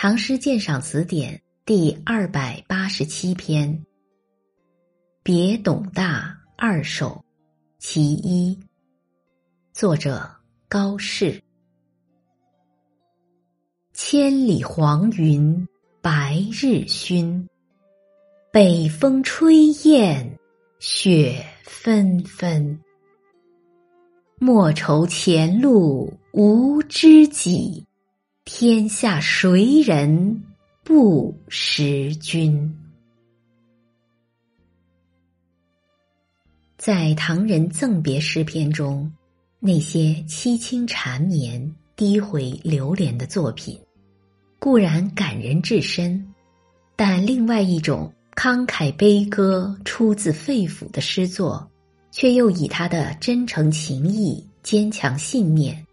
[0.00, 3.68] 唐诗鉴赏词典》第二百八十七篇
[5.24, 7.06] 《别董大二首·
[7.80, 8.56] 其一》，
[9.72, 10.30] 作者
[10.68, 11.42] 高适。
[13.92, 15.66] 千里黄云
[16.00, 17.44] 白日曛，
[18.52, 20.38] 北风吹雁
[20.78, 22.80] 雪纷纷。
[24.38, 27.87] 莫愁前路无知己。
[28.50, 30.42] 天下谁人
[30.82, 32.74] 不识君？
[36.78, 39.12] 在唐人赠别诗篇中，
[39.60, 43.78] 那些凄清缠绵、低回流连的作品，
[44.58, 46.26] 固然感人至深，
[46.96, 51.70] 但另外一种慷慨悲歌、出自肺腑的诗作，
[52.10, 55.84] 却又以他的真诚情谊、坚强信念。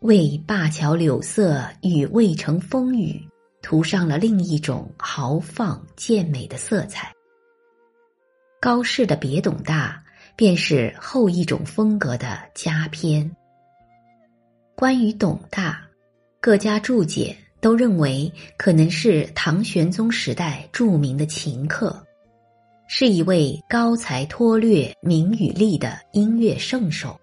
[0.00, 3.20] 为灞桥柳色与渭城风雨
[3.60, 7.12] 涂上了另一种豪放健美的色彩。
[8.60, 10.00] 高适的《别董大》
[10.36, 13.28] 便是后一种风格的佳篇。
[14.76, 15.80] 关于董大，
[16.40, 22.00] 各家注解都认为可能是唐玄宗时代著名的琴客，
[22.86, 27.18] 是一位高才脱略、名与利的音乐圣手。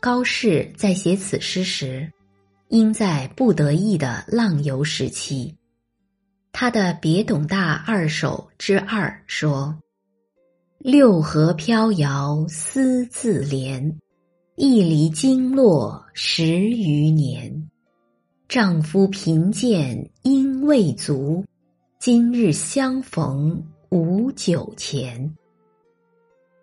[0.00, 2.10] 高适在写此诗时，
[2.68, 5.54] 应在不得意的浪游时期。
[6.52, 9.78] 他的《别董大二首》之二说
[10.80, 13.94] ：“六合飘摇思自怜，
[14.56, 17.68] 一离经络十余年。
[18.48, 21.44] 丈夫贫贱因未足，
[21.98, 25.32] 今日相逢无酒钱。”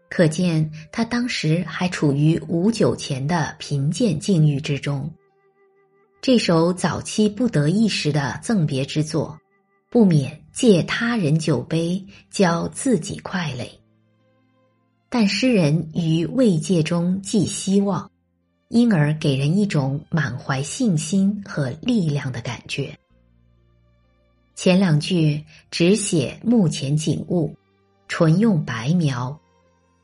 [0.09, 5.09] 可见他当时还处于无酒钱的贫贱境遇之中。
[6.21, 9.39] 这首早期不得意时的赠别之作，
[9.89, 13.69] 不免借他人酒杯，浇自己快累。
[15.09, 18.09] 但诗人于慰藉中寄希望，
[18.69, 22.97] 因而给人一种满怀信心和力量的感觉。
[24.55, 27.55] 前两句只写目前景物，
[28.07, 29.39] 纯用白描。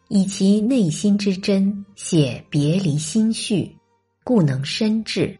[0.09, 3.75] 以其内心之真写别离心绪，
[4.23, 5.35] 故能深挚；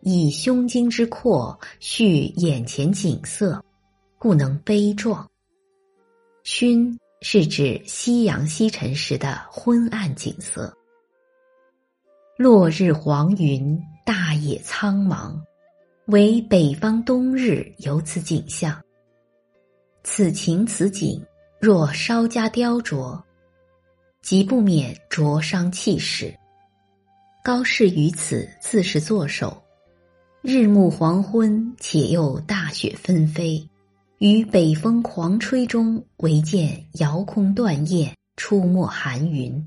[0.00, 3.62] 以胸襟之阔叙眼前景色，
[4.18, 5.26] 故能悲壮。
[6.42, 10.74] 熏是指夕阳西沉时的昏暗景色。
[12.36, 15.38] 落日黄云，大野苍茫，
[16.06, 18.78] 为北方冬日有此景象。
[20.02, 21.22] 此情此景，
[21.60, 23.22] 若稍加雕琢。
[24.22, 26.34] 即不免灼伤气势。
[27.42, 29.62] 高适于此自是作首，
[30.42, 33.66] 日暮黄昏，且又大雪纷飞，
[34.18, 39.66] 于北风狂吹中，唯见遥空断雁，出没寒云，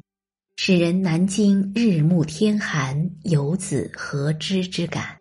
[0.56, 5.18] 使人难经日暮天寒，游子何知之感。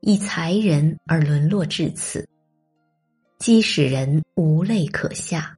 [0.00, 2.26] 以才人而沦落至此，
[3.38, 5.56] 即使人无泪可下，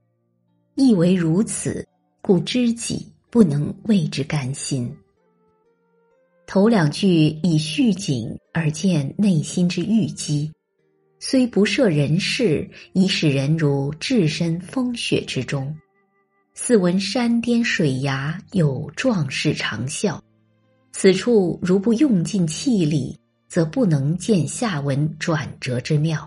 [0.74, 1.86] 亦为如此。
[2.26, 4.90] 故知己不能为之甘心。
[6.46, 10.50] 头两句以续景而见内心之郁积，
[11.20, 15.76] 虽不涉人事，已使人如置身风雪之中，
[16.54, 20.18] 似闻山巅水崖有壮士长啸。
[20.92, 23.14] 此处如不用尽气力，
[23.48, 26.26] 则不能见下文转折之妙，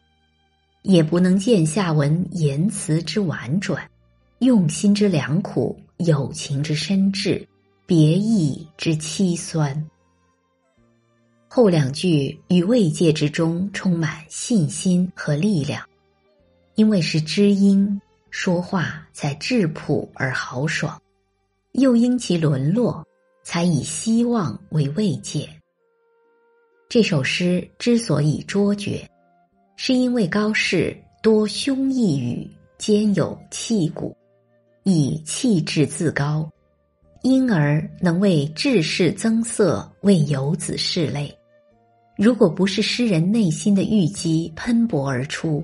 [0.83, 3.89] 也不能见下文言辞之婉转，
[4.41, 5.75] 用心之良苦。
[5.97, 7.43] 友情之深挚，
[7.87, 9.89] 别意之凄酸。
[11.47, 15.83] 后两句与慰藉之中充满信心和力量，
[16.75, 17.99] 因为是知音，
[18.29, 20.95] 说话才质朴而豪爽；
[21.71, 23.03] 又因其沦落，
[23.43, 25.49] 才以希望为慰藉。
[26.87, 29.09] 这首诗之所以卓绝，
[29.77, 32.47] 是因为高适多胸臆语，
[32.77, 34.15] 兼有气骨。
[34.89, 36.49] 以气质自高，
[37.21, 41.37] 因而能为志士增色，为游子拭泪。
[42.15, 45.61] 如果不是诗人内心的郁积喷薄而出，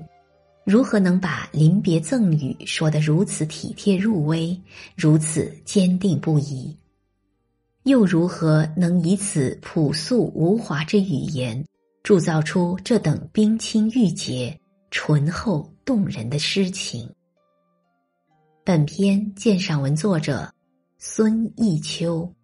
[0.66, 4.54] 如何能把临别赠语说得如此体贴入微，
[4.94, 6.76] 如此坚定不移？
[7.84, 11.64] 又如何能以此朴素无华之语言，
[12.02, 14.54] 铸造出这等冰清玉洁、
[14.90, 17.08] 醇厚动人的诗情？
[18.66, 20.50] 本篇鉴赏文作者
[20.96, 22.34] 孙逸秋。